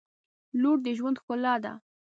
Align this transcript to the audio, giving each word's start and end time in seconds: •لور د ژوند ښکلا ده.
•لور 0.61 0.77
د 0.85 0.87
ژوند 0.97 1.17
ښکلا 1.21 1.55
ده. 1.63 1.73